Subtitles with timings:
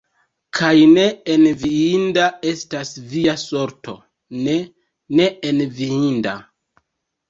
[0.59, 1.03] Kaj ne
[1.33, 3.97] enviinda estas via sorto,
[4.43, 4.59] ne,
[5.23, 6.39] ne enviinda!